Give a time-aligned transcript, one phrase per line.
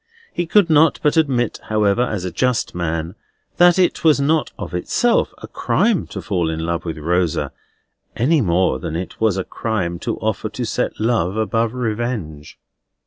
[0.33, 3.13] He could not but admit, however, as a just man,
[3.57, 7.51] that it was not, of itself, a crime to fall in love with Rosa,
[8.15, 12.57] any more than it was a crime to offer to set love above revenge.